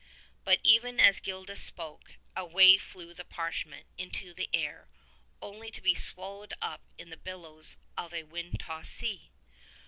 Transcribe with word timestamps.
But 0.43 0.59
even 0.63 0.99
as 0.99 1.19
Gildas 1.19 1.61
spoke, 1.61 2.13
away 2.35 2.79
flew 2.79 3.13
the 3.13 3.23
parchment 3.23 3.85
into 3.99 4.33
the 4.33 4.49
air, 4.51 4.87
only 5.43 5.69
to 5.69 5.79
be 5.79 5.93
swallowed 5.93 6.55
up 6.59 6.81
in 6.97 7.11
the 7.11 7.17
billows 7.17 7.77
of 7.95 8.11
a 8.11 8.23
wind 8.23 8.59
tossed 8.59 8.93
sea! 8.93 9.29